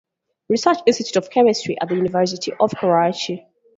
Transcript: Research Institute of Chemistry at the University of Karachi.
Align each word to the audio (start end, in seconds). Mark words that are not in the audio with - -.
Research 0.49 0.79
Institute 0.87 1.17
of 1.17 1.29
Chemistry 1.29 1.77
at 1.79 1.87
the 1.89 1.95
University 1.95 2.51
of 2.59 2.71
Karachi. 2.71 3.45